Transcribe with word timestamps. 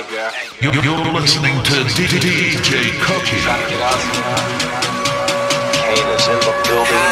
Hey, 0.00 0.16
girl. 0.16 0.32
You're, 0.64 0.72
you're 0.80 1.12
listening 1.12 1.52
to 1.60 1.76
DJ 1.92 2.88
Cookie. 3.04 3.36
Trying 3.44 3.60
to 3.60 3.68
get 3.68 3.84
out 3.84 4.00
Kane 5.76 6.08
is 6.16 6.24
in 6.24 6.40
the 6.40 6.54
building. 6.64 7.04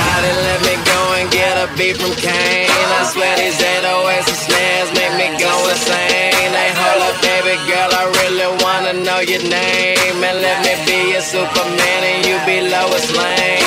Gotta 0.00 0.32
let 0.48 0.60
me 0.64 0.74
go 0.88 1.00
and 1.20 1.28
get 1.30 1.52
a 1.60 1.68
beat 1.76 2.00
from 2.00 2.16
Kane. 2.16 2.70
I 2.96 3.04
swear 3.12 3.36
these 3.36 3.60
808s 3.60 4.24
and 4.24 4.40
snares 4.40 4.88
make 4.96 5.12
me 5.20 5.36
go 5.36 5.52
insane. 5.68 6.32
Hey, 6.56 6.72
hold 6.80 7.12
up, 7.12 7.20
baby 7.20 7.60
girl, 7.68 7.92
I 7.92 8.08
really 8.24 8.48
wanna 8.64 9.04
know 9.04 9.20
your 9.20 9.44
name. 9.44 9.99
Let 10.30 10.62
me 10.62 10.78
be 10.86 11.10
your 11.10 11.20
Superman 11.20 12.02
and 12.06 12.24
you 12.24 12.38
be 12.46 12.70
Lois 12.70 13.10
Lane. 13.16 13.58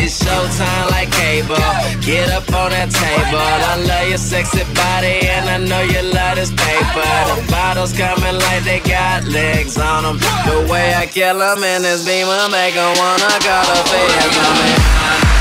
It's 0.00 0.16
showtime 0.24 0.90
like 0.90 1.12
cable. 1.12 1.60
Get 2.00 2.30
up 2.32 2.48
on 2.56 2.70
that 2.72 2.88
table. 2.88 3.36
I 3.36 3.76
love 3.84 4.08
your 4.08 4.18
sexy 4.18 4.64
body 4.72 5.28
and 5.28 5.44
I 5.48 5.58
know 5.60 5.82
you 5.82 6.00
love 6.12 6.36
this 6.36 6.50
paper. 6.50 7.04
The 7.28 7.44
bottles 7.52 7.92
coming 7.92 8.36
like 8.48 8.64
they 8.64 8.80
got 8.80 9.24
legs 9.28 9.76
on 9.76 10.04
them. 10.04 10.16
The 10.48 10.66
way 10.72 10.94
I 10.94 11.04
kill 11.06 11.38
them 11.38 11.62
in 11.62 11.82
this 11.82 12.04
beamer 12.06 12.48
make 12.48 12.76
'em 12.76 12.96
wanna 12.96 13.36
go 13.44 13.56
to 13.68 13.78
feds 13.90 15.39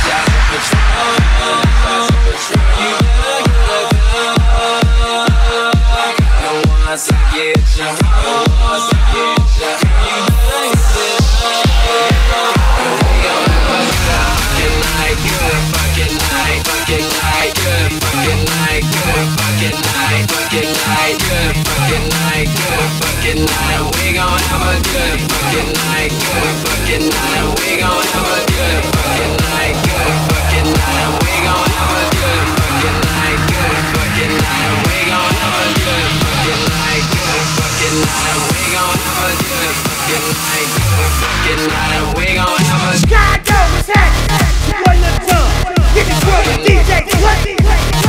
I 6.89 6.97
get 6.97 7.53
you, 7.77 7.85
once 7.85 8.89
I 8.89 9.13
get 9.13 9.37
you, 9.61 9.69
you 10.09 10.25
better 10.49 10.73
get 10.89 11.29
Fucking 14.49 14.75
night, 14.89 15.21
good 15.21 15.61
fucking 16.49 17.05
night, 17.05 17.45
good 17.61 17.93
fucking 18.01 18.41
night, 18.41 18.81
good 18.89 19.21
fucking 19.37 20.65
night, 20.65 21.13
good 21.21 21.53
fucking 21.61 22.09
night, 22.09 22.49
good 22.57 22.89
fucking 22.97 23.45
night. 23.45 23.85
We 23.93 24.09
gon' 24.17 24.41
have 24.49 24.65
a 24.65 24.81
good 24.89 25.21
fucking 25.29 25.69
night, 25.69 26.09
good 26.09 26.57
fucking 26.65 27.05
night. 27.05 27.53
We 27.61 27.77
gon' 27.77 28.01
have 28.01 28.33
a 28.33 28.41
good 28.49 28.81
fucking 28.97 29.37
night, 29.37 29.77
good 29.85 30.28
fucking 37.89 38.05
night. 38.05 38.37
We 38.53 38.61
gon' 38.73 38.97
have 39.01 39.25
a 39.25 39.37
good 39.41 39.73
fucking 39.85 40.25
night, 40.29 40.69
good 40.69 41.13
fucking 41.19 41.63
night. 41.67 42.05
We 42.17 42.27
gon' 42.35 42.61
have. 42.61 43.01
Get 45.95 46.05
world 46.23 46.45
with 46.45 46.61
DJ 46.67 47.01
Clutch. 47.09 48.08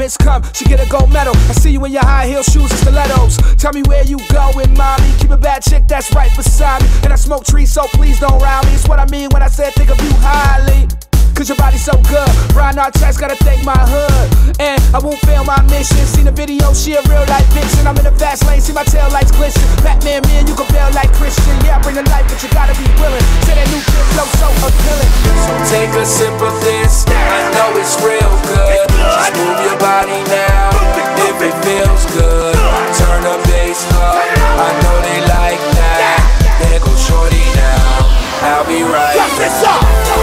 Has 0.00 0.16
come, 0.16 0.42
she 0.52 0.64
get 0.64 0.80
a 0.80 0.88
gold 0.88 1.12
medal. 1.12 1.36
I 1.48 1.52
see 1.52 1.70
you 1.70 1.84
in 1.84 1.92
your 1.92 2.04
high 2.04 2.26
heel 2.26 2.42
shoes 2.42 2.70
and 2.70 2.80
stilettos. 2.80 3.36
Tell 3.56 3.72
me 3.72 3.82
where 3.82 4.04
you 4.04 4.18
going, 4.28 4.74
mommy. 4.74 5.10
Keep 5.18 5.30
a 5.30 5.36
bad 5.36 5.62
chick 5.62 5.86
that's 5.88 6.12
right 6.14 6.34
beside 6.36 6.82
me. 6.82 6.88
And 7.04 7.12
I 7.12 7.16
smoke 7.16 7.44
trees, 7.44 7.72
so 7.72 7.82
please 7.94 8.20
don't 8.20 8.40
round 8.40 8.66
me. 8.66 8.74
It's 8.74 8.88
what 8.88 8.98
I 8.98 9.06
mean 9.06 9.30
when 9.30 9.42
I 9.42 9.48
said 9.48 9.74
think 9.74 9.90
of 9.90 10.00
you 10.00 10.10
highly. 10.20 10.88
Cause 11.34 11.50
your 11.50 11.58
body's 11.58 11.82
so 11.84 11.98
good. 12.06 12.30
Brian 12.54 12.78
Artest 12.78 13.18
gotta 13.18 13.34
thank 13.42 13.66
my 13.66 13.74
hood. 13.74 14.30
And 14.62 14.78
I 14.94 15.02
won't 15.02 15.18
fail 15.26 15.42
my 15.42 15.58
mission. 15.66 15.98
Seen 16.06 16.30
the 16.30 16.32
video, 16.32 16.70
she 16.72 16.94
a 16.94 17.02
real 17.10 17.26
life 17.26 17.44
vixen. 17.50 17.90
I'm 17.90 17.98
in 17.98 18.06
the 18.06 18.14
fast 18.14 18.46
lane, 18.46 18.62
see 18.62 18.72
my 18.72 18.86
tail 18.86 19.10
lights 19.10 19.34
glisten. 19.34 19.66
Batman, 19.82 20.22
man, 20.30 20.46
you 20.46 20.54
can 20.54 20.70
bail 20.70 20.86
like 20.94 21.10
Christian. 21.18 21.50
Yeah, 21.66 21.76
I 21.76 21.82
bring 21.82 21.98
the 21.98 22.06
life, 22.06 22.30
but 22.30 22.38
you 22.38 22.48
gotta 22.54 22.72
be 22.78 22.86
willing. 23.02 23.26
Say 23.50 23.58
that 23.58 23.66
new 23.66 23.82
kid 23.82 24.06
flow 24.14 24.30
so 24.38 24.48
appealing. 24.62 25.10
So 25.42 25.52
take 25.74 25.92
a 25.98 26.06
sip 26.06 26.38
of 26.38 26.54
this. 26.62 27.02
I 27.10 27.50
know 27.58 27.74
it's 27.82 27.98
real 27.98 28.34
good. 28.46 28.86
Just 28.94 29.34
move 29.34 29.58
your 29.66 29.78
body 29.82 30.22
now. 30.30 30.70
If 31.18 31.42
it 31.42 31.56
feels 31.66 32.02
good, 32.14 32.54
turn 32.94 33.26
the 33.26 33.36
bass 33.50 33.82
up. 33.98 34.22
I 34.22 34.70
know 34.86 34.96
they 35.02 35.20
like 35.26 35.62
that. 35.82 36.22
There 36.62 36.78
goes 36.78 37.02
shorty 37.02 37.42
now. 37.58 38.06
I'll 38.54 38.66
be 38.70 38.86
right 38.86 39.18
back. 39.18 40.13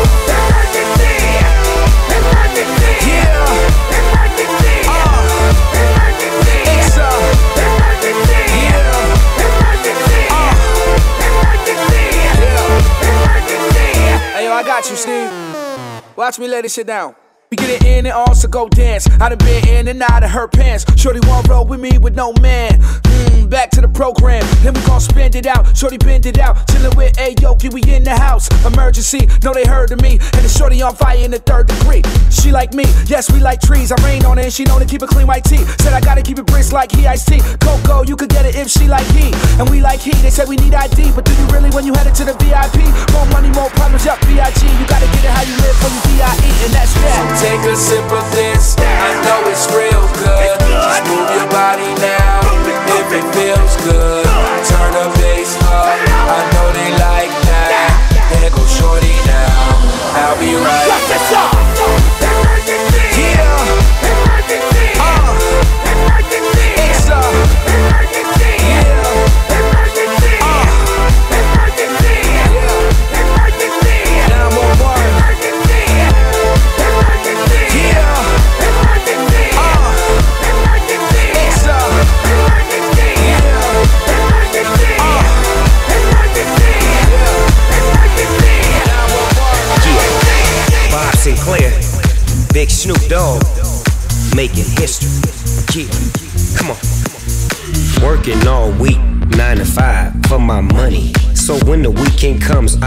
I 14.61 14.63
got 14.63 14.87
you, 14.91 14.95
Steve. 14.95 16.15
Watch 16.15 16.37
me 16.37 16.47
lay 16.47 16.61
this 16.61 16.75
shit 16.75 16.85
down. 16.85 17.15
We 17.51 17.57
get 17.57 17.81
it 17.81 17.85
in 17.85 18.05
and 18.05 18.15
also 18.15 18.47
go 18.47 18.69
dance. 18.69 19.09
I 19.19 19.27
done 19.27 19.37
been 19.39 19.67
in 19.67 19.89
and 19.89 20.01
out 20.03 20.23
of 20.23 20.29
her 20.29 20.47
pants. 20.47 20.85
Shorty 20.95 21.19
won't 21.27 21.49
roll 21.49 21.65
with 21.65 21.81
me 21.81 21.97
with 21.97 22.15
no 22.15 22.31
man. 22.39 22.79
Mm, 22.79 23.49
back 23.49 23.71
to 23.71 23.81
the 23.81 23.89
program. 23.89 24.47
Then 24.63 24.73
we 24.73 24.79
gon' 24.87 25.01
spend 25.01 25.35
it 25.35 25.45
out. 25.45 25.75
Shorty 25.75 25.97
bend 25.97 26.25
it 26.25 26.39
out. 26.39 26.55
Chillin' 26.67 26.95
with 26.95 27.11
Aoki, 27.17 27.67
we 27.73 27.83
in 27.93 28.05
the 28.05 28.15
house. 28.15 28.47
Emergency, 28.65 29.27
know 29.43 29.53
they 29.53 29.65
heard 29.65 29.91
of 29.91 30.01
me. 30.01 30.11
And 30.11 30.45
the 30.45 30.47
shorty 30.47 30.81
on 30.81 30.95
fire 30.95 31.17
in 31.17 31.31
the 31.31 31.39
third 31.39 31.67
degree. 31.67 32.01
She 32.31 32.53
like 32.53 32.73
me, 32.73 32.85
yes, 33.05 33.29
we 33.29 33.41
like 33.41 33.59
trees. 33.59 33.91
I 33.91 33.99
rain 34.01 34.23
on 34.23 34.39
it 34.39 34.45
and 34.45 34.53
she 34.53 34.63
know 34.63 34.79
to 34.79 34.85
keep 34.85 35.01
a 35.01 35.07
clean 35.07 35.27
white 35.27 35.43
tee. 35.43 35.65
Said 35.83 35.91
I 35.91 35.99
gotta 35.99 36.21
keep 36.21 36.39
it 36.39 36.45
brisk 36.45 36.71
like 36.71 36.89
he 36.93 37.05
iced 37.05 37.27
tea. 37.27 37.41
Coco, 37.59 38.03
you 38.07 38.15
could 38.15 38.29
get 38.29 38.45
it 38.45 38.55
if 38.55 38.69
she 38.69 38.87
like 38.87 39.07
he. 39.07 39.35
And 39.59 39.69
we 39.69 39.81
like 39.81 39.99
he. 39.99 40.11
They 40.23 40.29
said 40.29 40.47
we 40.47 40.55
need 40.55 40.73
ID, 40.73 41.11
but 41.11 41.25
do 41.25 41.35
you 41.35 41.45
really 41.51 41.69
when 41.71 41.85
you 41.85 41.91
headed 41.95 42.15
to 42.15 42.23
the 42.23 42.33
VIP? 42.39 42.79
More 43.11 43.27
money, 43.35 43.51
more 43.51 43.67
problems, 43.75 44.05
yup, 44.05 44.23
B.I.G. 44.23 44.63
You 44.63 44.87
gotta 44.87 45.11
get 45.19 45.27
it 45.27 45.35
how 45.35 45.43
you 45.43 45.55
live 45.59 45.75
from 45.83 45.91
D.I.E. 46.07 46.51
And 46.63 46.71
that's 46.71 46.93
that. 47.03 47.40
Take 47.41 47.65
a 47.65 47.75
sip 47.75 48.05
of 48.11 48.31
this. 48.31 48.75
I 48.77 49.19
know 49.25 49.49
it's 49.49 49.65
real 49.73 50.05
good. 50.23 51.10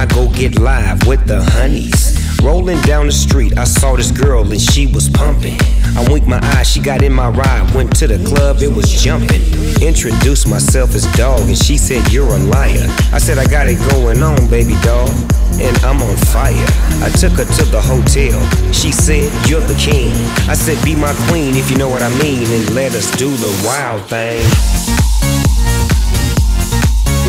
I 0.04 0.06
go 0.08 0.28
get 0.28 0.58
live 0.58 1.06
with 1.06 1.26
the 1.26 1.42
honeys. 1.42 2.12
Rolling 2.42 2.78
down 2.82 3.06
the 3.06 3.12
street, 3.12 3.56
I 3.56 3.64
saw 3.64 3.96
this 3.96 4.10
girl 4.10 4.44
and 4.52 4.60
she 4.60 4.86
was 4.86 5.08
pumping. 5.08 5.56
I 5.96 6.06
winked 6.12 6.28
my 6.28 6.40
eye, 6.42 6.62
she 6.62 6.78
got 6.78 7.02
in 7.02 7.10
my 7.14 7.28
ride. 7.30 7.74
Went 7.74 7.96
to 8.00 8.06
the 8.06 8.22
club, 8.28 8.58
it 8.60 8.68
was 8.68 8.84
jumping. 9.02 9.40
Introduced 9.80 10.46
myself 10.46 10.94
as 10.94 11.10
dog, 11.16 11.48
and 11.48 11.56
she 11.56 11.78
said, 11.78 12.12
You're 12.12 12.28
a 12.28 12.36
liar. 12.36 12.84
I 13.14 13.18
said, 13.18 13.38
I 13.38 13.46
got 13.46 13.66
it 13.66 13.80
going 13.92 14.22
on, 14.22 14.46
baby 14.50 14.76
dog, 14.82 15.08
and 15.56 15.74
I'm 15.78 16.02
on 16.02 16.16
fire. 16.28 16.68
I 17.00 17.08
took 17.16 17.32
her 17.40 17.48
to 17.48 17.64
the 17.72 17.80
hotel. 17.80 18.36
She 18.74 18.92
said, 18.92 19.32
You're 19.48 19.64
the 19.64 19.78
king. 19.80 20.12
I 20.50 20.54
said, 20.54 20.76
Be 20.84 20.94
my 20.94 21.14
queen 21.32 21.56
if 21.56 21.70
you 21.70 21.78
know 21.78 21.88
what 21.88 22.02
I 22.02 22.10
mean, 22.20 22.44
and 22.44 22.74
let 22.74 22.92
us 22.92 23.10
do 23.16 23.30
the 23.30 23.52
wild 23.64 24.04
thing. 24.12 24.44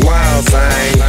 Wild 0.04 0.44
thing. 0.44 1.05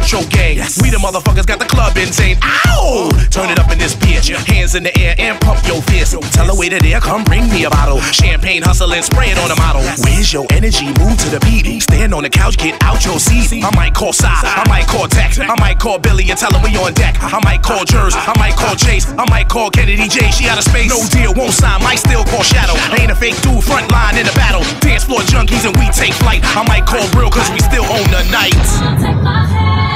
Bang, 0.00 0.10
electro 0.10 0.20
gang. 0.30 0.56
We 0.82 0.90
the 0.90 0.98
motherfuckers 0.98 1.46
got 1.46 1.58
the 1.58 1.66
club 1.66 1.96
insane. 1.96 2.38
Ow! 2.42 3.10
Turn 3.30 3.50
it 3.50 3.58
up 3.58 3.70
in 3.70 3.78
this 3.78 3.94
bitch. 3.94 4.28
Hands 4.46 4.74
in 4.74 4.82
the 4.82 4.96
air 4.98 5.14
and 5.18 5.40
pump 5.40 5.66
your 5.66 5.82
fist. 5.82 6.16
Tell 6.32 6.46
her 6.46 6.54
waiter 6.54 6.78
there, 6.78 7.00
come 7.00 7.24
bring 7.24 7.48
me 7.48 7.64
a 7.64 7.70
bottle. 7.70 8.00
Champagne 8.12 8.62
hustling, 8.62 9.02
spray 9.02 9.30
it 9.30 9.38
on 9.38 9.48
the 9.48 9.56
model. 9.56 9.82
Where's 10.04 10.32
your 10.32 10.46
energy? 10.50 10.86
Move 10.98 11.16
to 11.18 11.28
the 11.30 11.40
beat. 11.40 11.82
Stand 11.82 12.14
on 12.14 12.22
the 12.22 12.30
couch, 12.30 12.56
get 12.56 12.82
out 12.82 13.04
your 13.04 13.18
seat. 13.18 13.62
I 13.64 13.70
might 13.74 13.94
call 13.94 14.12
Si, 14.12 14.26
I 14.26 14.64
might 14.68 14.86
call 14.86 15.08
Tex, 15.08 15.38
I 15.38 15.54
might 15.58 15.78
call 15.78 15.98
Billy 15.98 16.28
and 16.30 16.38
tell 16.38 16.52
him 16.52 16.62
we 16.62 16.76
on 16.78 16.92
deck. 16.94 17.16
I 17.20 17.40
might 17.44 17.62
call 17.62 17.84
Jers, 17.84 18.14
I 18.14 18.34
might 18.38 18.54
call 18.56 18.74
Chase, 18.76 19.08
I 19.16 19.24
might 19.30 19.48
call 19.48 19.70
Kennedy 19.70 20.08
J. 20.08 20.30
She 20.30 20.48
out 20.48 20.58
of 20.58 20.64
space. 20.64 20.90
No 20.90 21.00
deal, 21.08 21.34
won't 21.34 21.52
sign, 21.52 21.82
might 21.82 21.98
still 21.98 22.24
call 22.24 22.42
Shadow. 22.42 22.74
I 22.74 23.00
Ain't 23.00 23.10
a 23.10 23.14
fake 23.14 23.40
dude, 23.42 23.62
front 23.64 23.90
line 23.90 24.18
in 24.18 24.26
the 24.26 24.32
battle. 24.32 24.62
Dance 24.80 25.04
floor 25.04 25.20
junkies 25.20 25.64
and 25.66 25.76
we 25.76 25.88
take 25.90 26.12
flight. 26.14 26.42
I 26.44 26.62
might 26.68 26.86
call 26.86 27.06
Real 27.16 27.30
cause 27.30 27.50
we 27.50 27.60
still 27.60 27.84
own 27.84 28.06
the 28.10 28.22
night. 28.30 29.89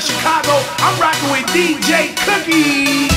Chicago, 0.00 0.52
I'm 0.78 0.98
rocking 0.98 1.30
with 1.30 1.46
DJ 1.48 2.16
Cookie. 2.24 3.09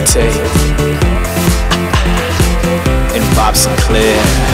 Forte 0.00 0.20
and 3.14 3.36
Bob 3.36 3.54
Sinclar. 3.54 4.49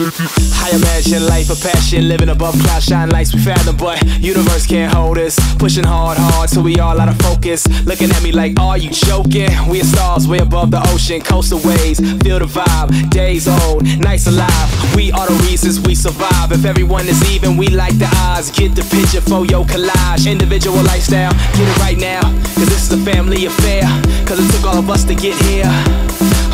I 0.00 0.70
imagine 0.72 1.26
life 1.26 1.50
a 1.50 1.68
passion, 1.68 2.08
living 2.08 2.30
above 2.30 2.54
cloud 2.62 2.82
shine 2.82 3.10
lights 3.10 3.34
we 3.34 3.40
fathom, 3.40 3.76
but 3.76 4.02
universe 4.20 4.66
can't 4.66 4.90
hold 4.90 5.18
us. 5.18 5.36
Pushing 5.56 5.84
hard, 5.84 6.16
hard, 6.18 6.48
so 6.48 6.62
we 6.62 6.78
all 6.78 6.98
out 6.98 7.10
of 7.10 7.18
focus. 7.18 7.68
Looking 7.84 8.10
at 8.10 8.22
me 8.22 8.32
like, 8.32 8.58
are 8.58 8.78
you 8.78 8.88
joking? 8.88 9.50
We 9.68 9.82
are 9.82 9.84
stars 9.84 10.26
way 10.26 10.38
above 10.38 10.70
the 10.70 10.80
ocean, 10.94 11.20
coastal 11.20 11.60
waves, 11.62 12.00
feel 12.22 12.38
the 12.38 12.46
vibe. 12.46 13.10
Days 13.10 13.46
old, 13.46 13.84
nights 14.00 14.26
alive. 14.26 14.96
We 14.96 15.12
are 15.12 15.26
the 15.26 15.34
reasons 15.44 15.78
we 15.78 15.94
survive. 15.94 16.52
If 16.52 16.64
everyone 16.64 17.06
is 17.06 17.22
even, 17.30 17.58
we 17.58 17.68
like 17.68 17.98
the 17.98 18.08
odds. 18.16 18.50
Get 18.50 18.74
the 18.74 18.84
picture 18.84 19.20
for 19.20 19.44
your 19.44 19.66
collage. 19.66 20.30
Individual 20.30 20.82
lifestyle, 20.84 21.32
get 21.52 21.68
it 21.68 21.78
right 21.80 21.98
now. 21.98 22.22
Cause 22.56 22.68
this 22.70 22.90
is 22.90 22.92
a 22.92 23.04
family 23.04 23.44
affair. 23.44 23.82
Cause 24.24 24.38
it 24.38 24.50
took 24.56 24.64
all 24.64 24.78
of 24.78 24.88
us 24.88 25.04
to 25.04 25.14
get 25.14 25.36
here. 25.44 26.01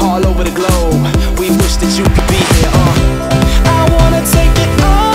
All 0.00 0.24
over 0.26 0.44
the 0.44 0.50
globe, 0.50 1.02
we 1.38 1.50
wish 1.50 1.76
that 1.76 1.92
you 1.98 2.04
could 2.14 2.28
be 2.28 2.40
here. 2.56 2.70
Uh. 2.72 3.28
I 3.78 3.80
wanna 3.96 4.22
take 4.26 4.54
it 4.64 4.82
all 4.84 5.07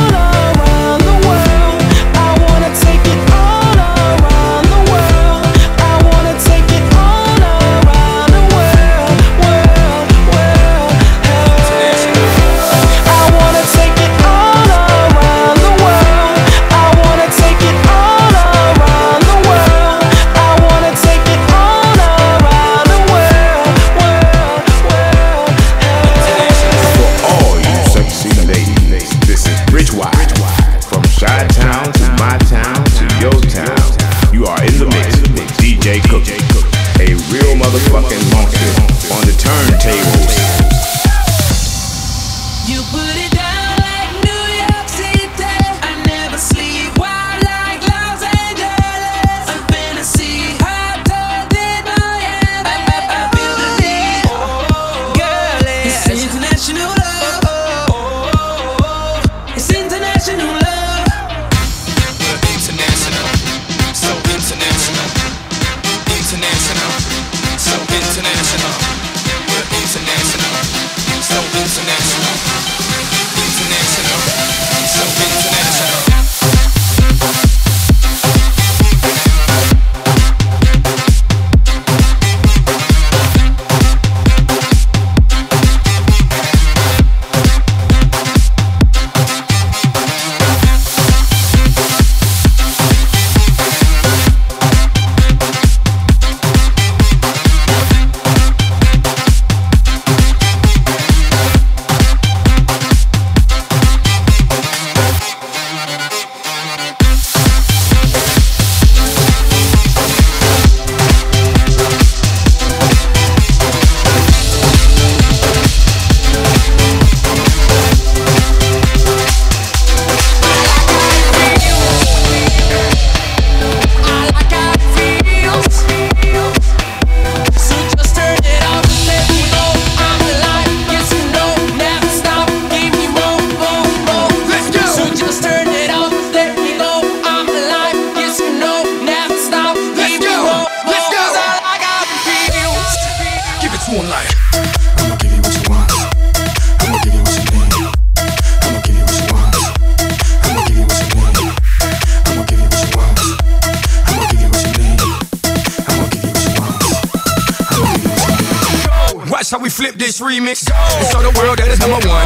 remix. 160.33 160.66
And 160.66 161.06
show 161.13 161.21
the 161.21 161.30
world 161.37 161.61
that 161.61 161.69
is 161.69 161.78
number 161.78 162.02
one. 162.02 162.25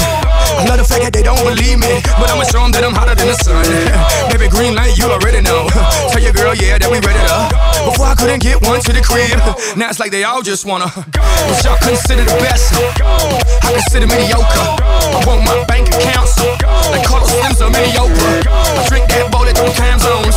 Another 0.63 0.87
fact 0.87 1.03
that 1.03 1.13
they 1.13 1.23
don't 1.23 1.39
believe 1.43 1.79
me, 1.79 1.99
but 2.15 2.31
I'ma 2.31 2.43
show 2.47 2.63
them 2.63 2.71
that 2.71 2.83
I'm 2.83 2.95
hotter 2.95 3.15
than 3.15 3.27
the 3.27 3.35
sun. 3.43 3.59
Baby, 4.31 4.47
green 4.47 4.75
light, 4.75 4.95
you 4.95 5.11
already 5.11 5.41
know. 5.43 5.67
Tell 6.11 6.23
your 6.23 6.31
girl, 6.31 6.55
yeah, 6.55 6.79
that 6.79 6.87
we 6.87 7.03
ready 7.03 7.19
to. 7.19 7.51
Before 7.83 8.07
I 8.07 8.15
couldn't 8.15 8.39
get 8.39 8.63
one 8.63 8.79
to 8.87 8.95
the 8.95 9.03
crib, 9.03 9.35
now 9.79 9.91
it's 9.91 9.99
like 9.99 10.11
they 10.11 10.23
all 10.23 10.41
just 10.41 10.63
wanna. 10.63 10.87
But 10.87 11.59
y'all 11.67 11.75
consider 11.83 12.23
the 12.23 12.37
best. 12.39 12.71
I 12.71 13.75
consider 13.75 14.07
mediocre. 14.07 14.63
I 15.11 15.19
want 15.27 15.43
my 15.43 15.59
bank 15.67 15.91
accounts 15.91 16.39
like 16.87 17.03
Carlos 17.03 17.27
Slims 17.27 17.59
a 17.59 17.67
mediocre. 17.67 18.47
I 18.47 18.87
drink 18.87 19.11
that 19.11 19.27
bowl 19.31 19.43
at 19.43 19.59
three 19.59 19.75
time 19.75 19.99
zones, 19.99 20.35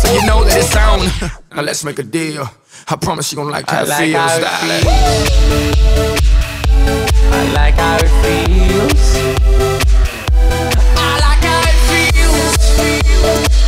so 0.00 0.08
you 0.08 0.24
know 0.24 0.40
that 0.44 0.56
it's 0.56 0.72
on. 0.72 1.04
Now 1.52 1.62
let's 1.62 1.84
make 1.84 2.00
a 2.00 2.06
deal. 2.06 2.48
I 2.88 2.96
promise 2.96 3.30
you 3.30 3.36
gon' 3.36 3.50
like 3.50 3.68
how 3.68 3.84
I 3.86 3.94
like 4.08 4.08
I 7.32 7.52
like 7.52 7.74
how 7.74 7.96
it 7.96 8.10
feels. 8.22 9.16
I 10.96 11.18
like 11.20 11.44
how 11.44 11.60
it 11.62 11.78
feels. 12.14 13.59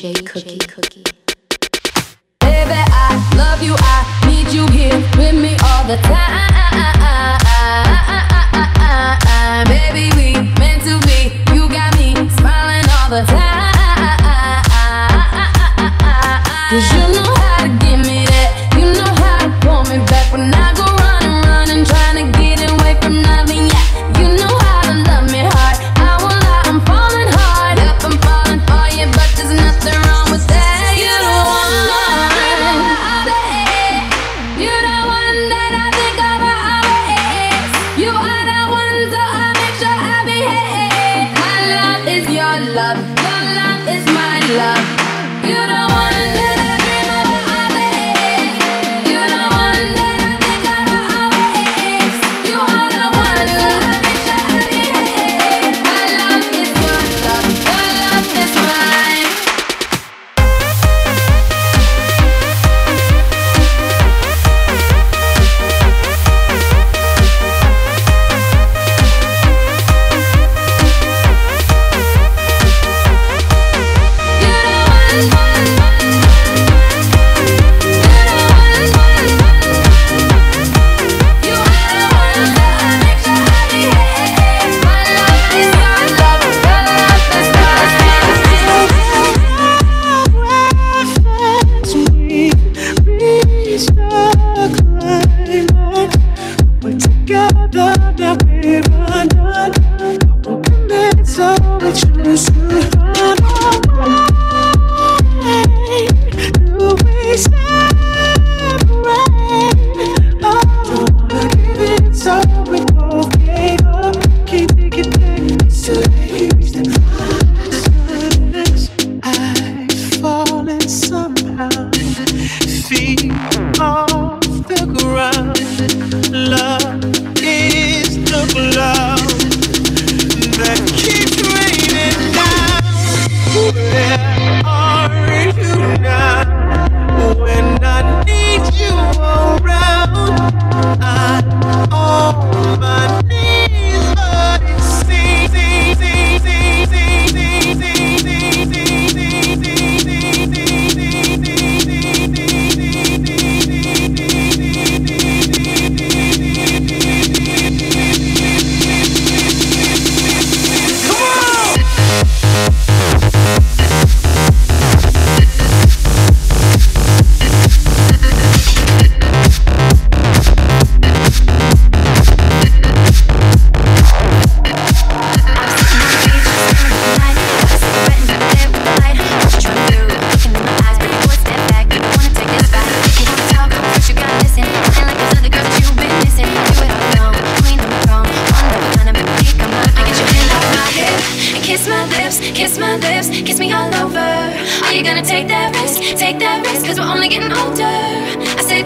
DJ 0.00 0.24
Cookie. 0.24 0.56
Baby, 0.56 1.09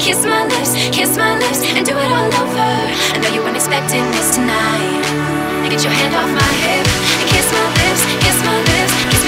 kiss 0.05 0.23
my 0.27 0.45
lips, 0.45 0.77
kiss 0.93 1.17
my 1.17 1.33
lips, 1.39 1.65
and 1.65 1.87
do 1.87 1.97
it 1.97 2.13
all 2.13 2.29
over. 2.29 2.71
I 3.15 3.17
know 3.23 3.33
you 3.33 3.41
weren't 3.41 3.57
expecting 3.57 4.05
this 4.13 4.37
tonight. 4.37 5.01
Now 5.65 5.69
get 5.73 5.81
your 5.81 5.97
hand 5.97 6.13
off 6.13 6.29
my 6.29 6.53
hip 6.61 6.85
and 6.85 7.29
kiss 7.33 7.49
my 7.49 7.65
lips, 7.81 8.05
kiss 8.21 8.37
my 8.45 8.59
lips, 8.69 8.93
kiss 9.09 9.24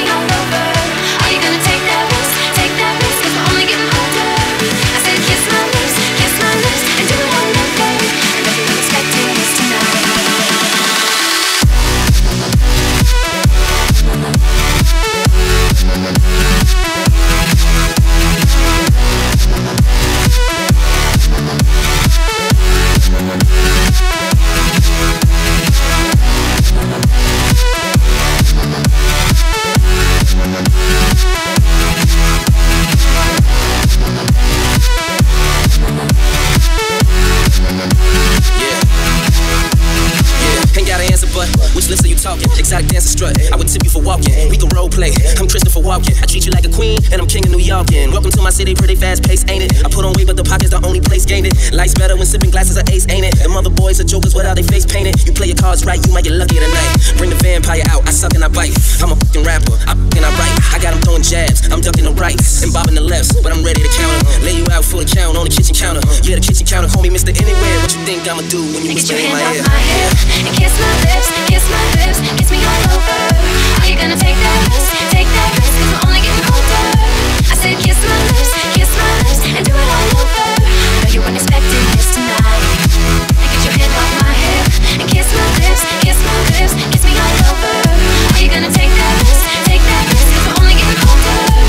city, 48.57 48.75
pretty 48.75 48.97
fast 48.97 49.21
pace, 49.23 49.45
ain't 49.53 49.69
it? 49.69 49.85
I 49.85 49.89
put 49.93 50.09
on 50.09 50.17
weight, 50.17 50.27
but 50.27 50.37
the 50.41 50.43
pocket's 50.45 50.73
the 50.73 50.81
only 50.81 51.01
place 51.01 51.29
gained 51.29 51.47
it. 51.47 51.53
Life's 51.77 51.93
better 51.93 52.17
when 52.17 52.25
sipping 52.25 52.49
glasses 52.51 52.81
of 52.81 52.89
ace, 52.89 53.05
ain't 53.13 53.29
it? 53.29 53.37
Them 53.37 53.53
other 53.53 53.69
boys 53.69 54.01
are 54.01 54.09
jokers 54.09 54.33
without 54.35 54.57
their 54.57 54.65
face 54.65 54.87
painted. 54.89 55.21
You 55.29 55.37
play 55.37 55.53
your 55.53 55.61
cards 55.61 55.85
right, 55.85 56.01
you 56.01 56.13
might 56.13 56.25
get 56.25 56.33
lucky 56.33 56.57
tonight. 56.57 56.91
Bring 57.21 57.29
the 57.29 57.37
vampire 57.45 57.85
out, 57.93 58.09
I 58.09 58.13
suck 58.17 58.33
and 58.33 58.43
I 58.43 58.49
bite. 58.49 58.73
I'm 59.05 59.13
a 59.13 59.17
fucking 59.21 59.45
rapper, 59.45 59.77
I 59.85 59.93
fucking 59.93 60.25
I 60.25 60.31
write. 60.41 60.55
I 60.73 60.79
got 60.81 60.97
'em 60.97 61.01
throwing 61.05 61.23
jabs, 61.23 61.69
I'm 61.69 61.85
ducking 61.85 62.09
the 62.09 62.17
rights 62.17 62.63
and 62.65 62.73
bobbing 62.73 62.95
the 62.97 63.05
lefts, 63.05 63.37
but 63.45 63.53
I'm 63.53 63.61
ready 63.63 63.83
to 63.85 63.91
count 63.93 64.09
count 64.09 64.25
'em. 64.25 64.43
Lay 64.47 64.57
you 64.57 64.67
out 64.73 64.85
for 64.85 65.05
the 65.05 65.09
count 65.09 65.37
on 65.37 65.45
the 65.45 65.53
kitchen 65.53 65.75
counter. 65.77 66.01
Yeah, 66.25 66.37
the 66.41 66.45
kitchen 66.49 66.65
counter, 66.67 66.89
call 66.89 67.03
me 67.03 67.11
Mr. 67.11 67.37
Anywhere. 67.37 67.77
What 67.85 67.93
you 67.93 68.01
think 68.09 68.25
I'ma 68.25 68.43
do 68.49 68.63
when 68.73 68.83
you 68.89 68.95
Get 68.97 69.05
whisper 69.05 69.21
your 69.21 69.21
in 69.21 69.37
hand 69.37 69.37
my 69.37 69.45
off 69.45 69.57
ear? 69.57 69.65
my 69.69 69.81
hip 69.85 70.13
and 70.49 70.55
kiss 70.57 70.75
my 70.81 70.93
lips, 71.05 71.29
kiss 71.51 71.65
my 71.69 71.85
lips, 72.01 72.19
kiss 72.41 72.51
me 72.51 72.61
all 72.65 72.83
over. 72.97 73.21
Are 73.85 73.89
you 73.91 73.97
gonna 74.01 74.17
take 74.17 74.39
that 74.41 74.59
risk? 74.73 74.89
Take 75.13 75.29
that 75.37 75.51
risk, 75.61 75.73
cause 75.77 75.89
we're 75.93 76.05
only 76.09 76.21
getting 76.25 76.47
older. 76.49 77.16
Take 88.77 88.93
that 88.95 89.15
risk? 89.23 89.47
Take 89.65 89.83
that 89.83 90.05
risk, 90.13 90.29
we're 90.47 90.63
only 90.63 90.75
getting 90.75 91.09
older. 91.09 91.66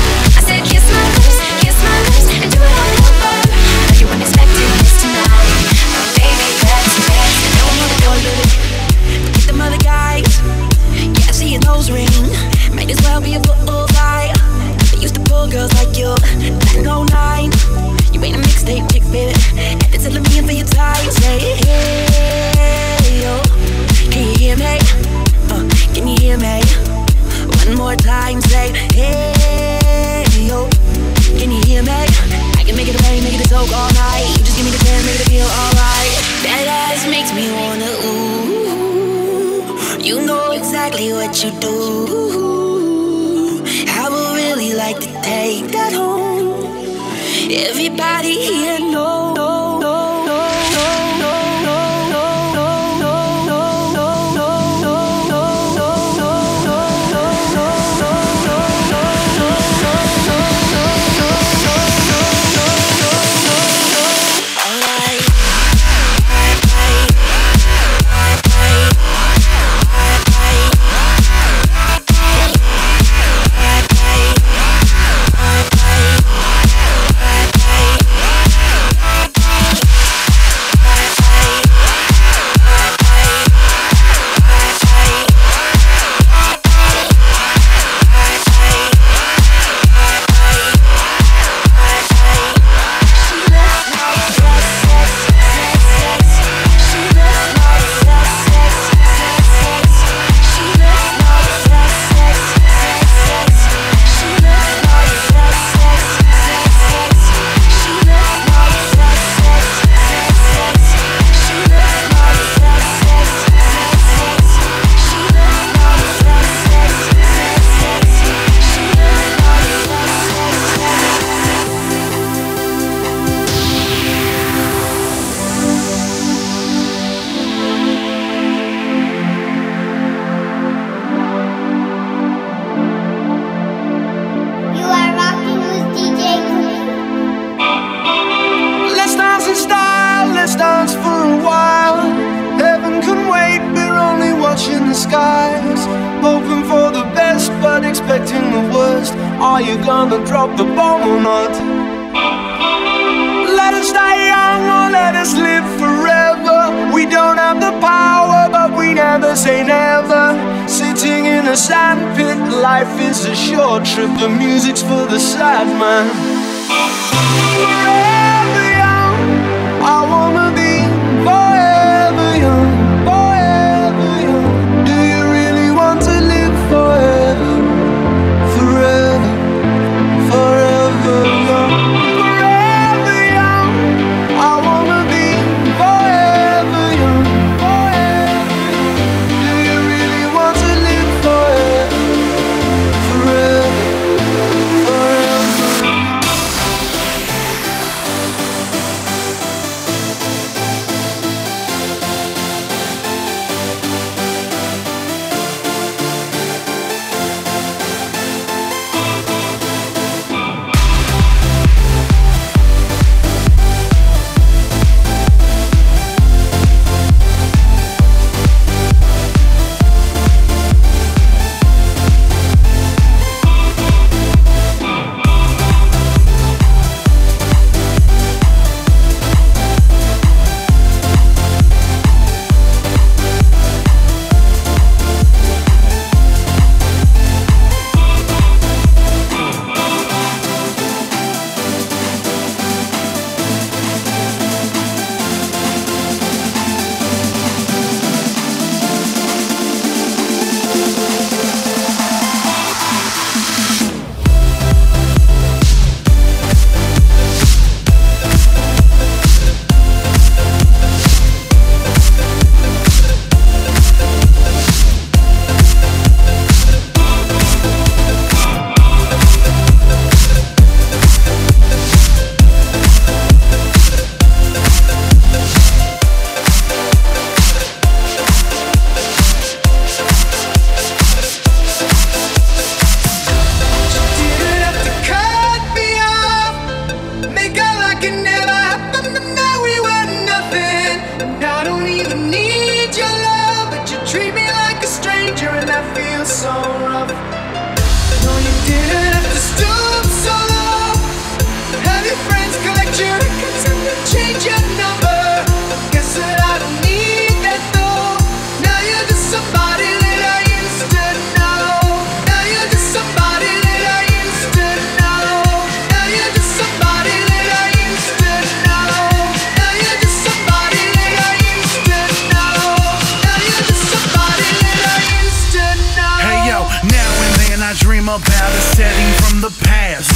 Setting 328.78 329.10
from 329.26 329.40
the 329.42 329.50
past 329.66 330.06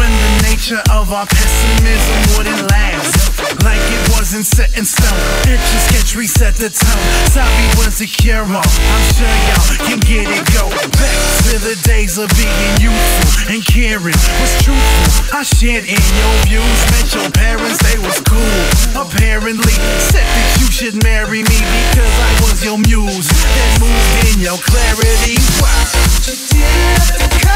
when 0.00 0.08
the 0.08 0.48
nature 0.48 0.80
of 0.88 1.12
our 1.12 1.28
pessimism 1.28 2.16
wouldn't 2.32 2.64
last. 2.72 3.12
Like 3.60 3.84
it 3.92 4.04
wasn't 4.16 4.48
set 4.48 4.72
in 4.72 4.88
stone. 4.88 5.20
It 5.44 5.60
just 5.68 5.92
gets 5.92 6.16
reset 6.16 6.56
the 6.56 6.72
tone. 6.72 7.04
Sabi 7.28 7.68
was 7.76 8.00
a 8.00 8.08
hero. 8.08 8.56
I'm 8.56 9.04
sure 9.12 9.36
y'all 9.52 9.76
can 9.84 10.00
get 10.00 10.24
it 10.32 10.48
go. 10.48 10.64
Back 10.96 11.18
to 11.52 11.60
the 11.60 11.76
days 11.84 12.16
of 12.16 12.32
being 12.40 12.72
youthful 12.80 13.52
and 13.52 13.60
caring. 13.60 14.16
Was 14.40 14.54
truthful. 14.64 15.36
I 15.36 15.44
shared 15.44 15.84
in 15.84 16.00
your 16.16 16.34
views. 16.48 16.80
Met 16.96 17.12
your 17.12 17.28
parents, 17.36 17.84
they 17.84 18.00
was 18.00 18.16
cool. 18.24 18.56
Apparently, 18.96 19.76
said 20.08 20.24
that 20.24 20.48
you 20.64 20.72
should 20.72 20.96
marry 21.04 21.44
me 21.44 21.58
because 21.84 22.14
I 22.16 22.32
was 22.40 22.64
your 22.64 22.80
muse. 22.80 23.28
That 23.28 23.70
moved 23.76 24.16
in 24.32 24.40
your 24.40 24.56
clarity. 24.64 25.36
Wow. 25.60 25.84
You 26.24 26.32
didn't 26.48 26.96
have 26.96 27.12
to 27.20 27.28
cut 27.44 27.55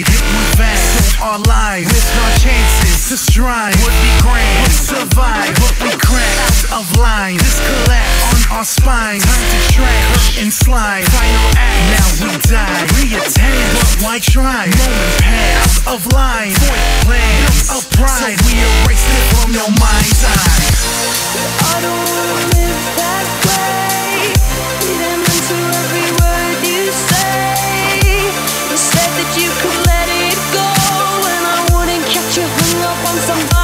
It 0.00 0.08
was 0.08 0.54
vast. 0.56 1.12
So 1.12 1.22
our 1.22 1.38
lives 1.40 1.88
with 1.92 2.16
our 2.24 2.38
chances 2.38 3.10
to 3.10 3.16
strive 3.18 3.76
would 3.84 3.92
be 4.00 4.12
grand. 4.22 4.62
Would 4.64 4.72
survive, 4.72 5.52
but 5.60 5.76
we 5.84 5.90
cracked 6.00 6.40
out 6.40 6.51
of 6.72 6.88
line. 6.96 7.36
This 7.36 7.60
collapse 7.60 8.48
on 8.48 8.56
our 8.56 8.64
spine. 8.64 9.20
Time 9.20 9.46
to 9.52 9.60
trash 9.76 10.40
and 10.40 10.52
slide. 10.52 11.04
Final 11.12 11.48
act, 11.56 11.84
now 11.92 12.08
we 12.24 12.30
die. 12.48 12.84
Reattach, 12.96 13.68
but 13.76 13.92
why 14.02 14.18
try? 14.18 14.72
Moment 14.72 15.12
pass 15.20 15.84
of 15.86 16.00
line. 16.12 16.56
Void 16.64 16.88
plans 17.04 17.68
of 17.68 17.84
pride. 17.92 18.40
So 18.40 18.48
we 18.48 18.54
erase 18.56 19.04
it 19.04 19.24
from 19.36 19.52
your 19.52 19.70
mind's 19.76 20.22
eye. 20.24 20.64
I 21.60 21.76
don't 21.84 22.40
live 22.56 22.82
that 22.96 23.26
way. 23.44 24.32
Into 25.12 25.56
every 25.76 26.08
word 26.24 26.58
you 26.64 26.88
say. 26.88 28.32
You 28.72 28.76
said 28.80 29.10
that 29.20 29.30
you 29.36 29.50
could 29.60 29.78
let 29.92 30.08
it 30.08 30.40
go, 30.56 30.68
and 31.36 31.44
I 31.44 31.58
wouldn't 31.76 32.04
catch 32.08 32.36
you 32.36 32.46
hung 32.48 32.80
up 32.88 33.00
on 33.12 33.16
somebody 33.28 33.61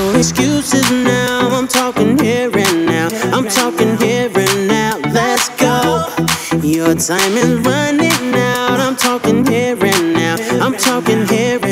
no 0.00 0.18
excuses 0.18 0.90
now. 0.90 1.48
I'm 1.56 1.68
talking 1.68 2.18
here 2.18 2.50
and 2.54 2.86
now. 2.86 3.08
I'm 3.36 3.46
talking 3.48 3.96
here 3.98 4.30
and 4.34 4.68
now. 4.68 4.98
Let's 5.18 5.48
go. 5.64 6.06
Your 6.62 6.94
time 6.94 7.34
is 7.44 7.52
running 7.70 8.34
out. 8.34 8.78
I'm 8.86 8.96
talking 8.96 9.44
here 9.46 9.78
and 9.92 10.12
now. 10.12 10.36
I'm 10.64 10.74
talking 10.74 11.26
here 11.26 11.54
and 11.54 11.62
now. 11.62 11.69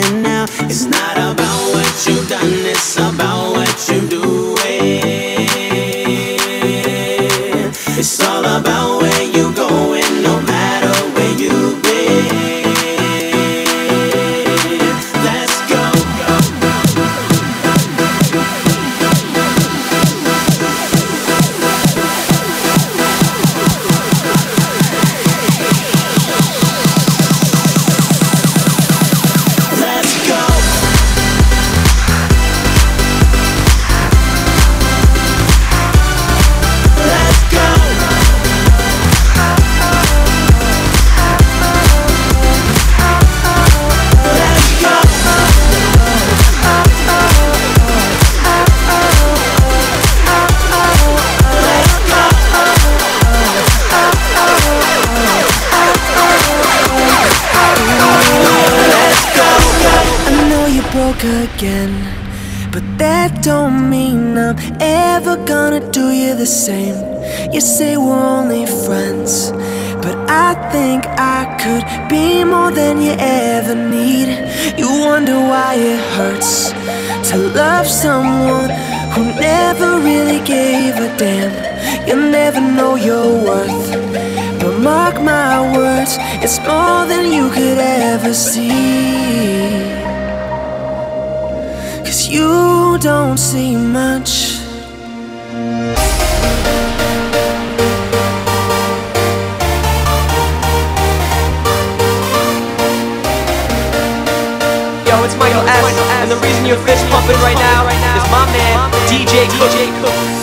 And 106.28 106.36
the 106.36 106.46
reason 106.46 106.66
your 106.66 106.76
fist 106.84 107.08
pumping 107.08 107.36
right 107.36 107.56
now 107.56 107.88
is 107.88 108.30
my 108.30 108.44
man, 108.52 108.90
DJ 109.08 109.48
Cook. 109.56 110.37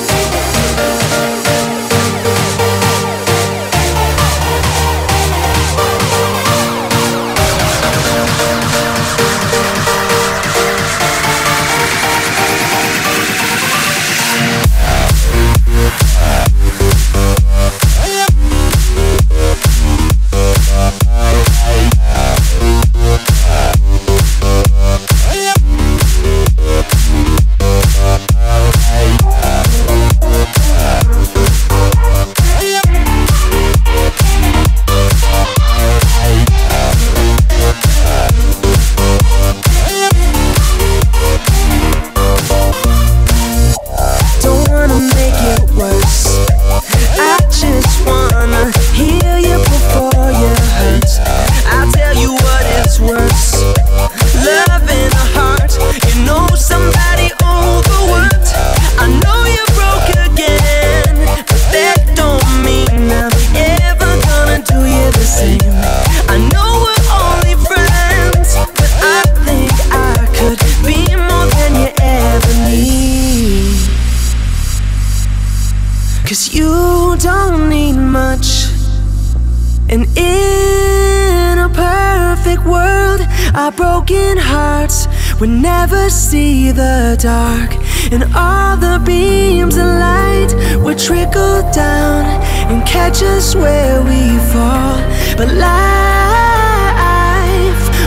And 88.11 88.23
all 88.35 88.77
the 88.77 89.01
beams 89.03 89.77
of 89.77 89.85
light 89.85 90.53
will 90.83 90.95
trickle 90.95 91.61
down 91.71 92.25
and 92.71 92.85
catch 92.85 93.23
us 93.23 93.55
where 93.55 94.01
we 94.03 94.37
fall. 94.53 94.97
But 95.37 95.49
life 95.53 95.75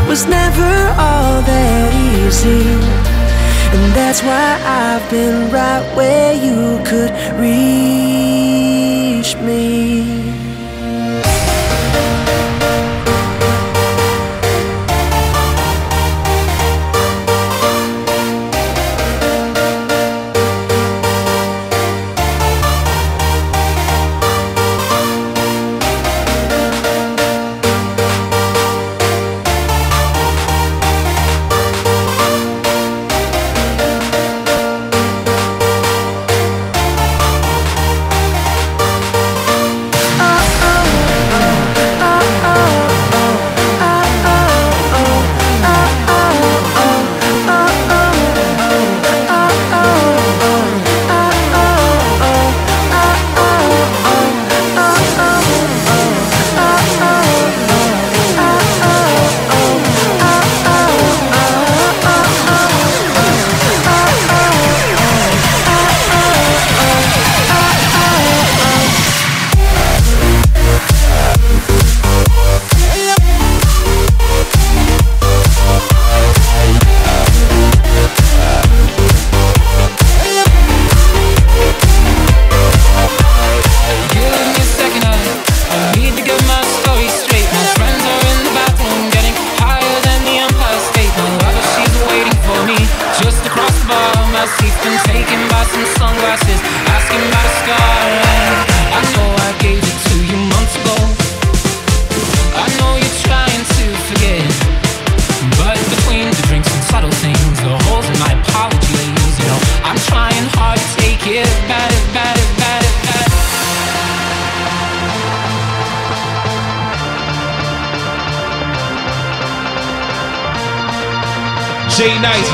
was 0.08 0.26
never 0.26 0.74
all 0.98 1.42
that 1.42 1.92
easy. 1.94 2.62
And 3.74 3.92
that's 3.92 4.22
why 4.22 4.58
I've 4.64 5.10
been 5.10 5.50
right 5.50 5.84
where 5.96 6.32
you 6.32 6.80
could 6.84 7.12
reach 7.38 9.36
me. 9.36 10.17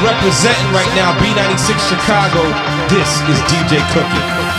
Representing 0.04 0.68
right 0.72 0.92
now, 0.94 1.16
B96 1.18 1.80
Chicago. 1.88 2.42
This 2.92 3.08
is 3.32 3.40
DJ 3.48 3.80
Cookie. 3.92 4.53